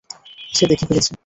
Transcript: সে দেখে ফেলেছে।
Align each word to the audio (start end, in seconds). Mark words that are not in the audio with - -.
সে 0.53 0.63
দেখে 0.67 0.85
ফেলেছে। 0.89 1.11